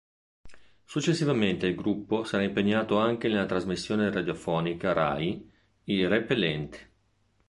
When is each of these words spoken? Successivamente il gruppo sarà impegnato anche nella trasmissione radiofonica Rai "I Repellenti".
Successivamente 0.83 1.67
il 1.67 1.75
gruppo 1.75 2.23
sarà 2.23 2.41
impegnato 2.41 2.97
anche 2.97 3.27
nella 3.27 3.45
trasmissione 3.45 4.09
radiofonica 4.11 4.93
Rai 4.93 5.47
"I 5.83 6.07
Repellenti". 6.07 6.79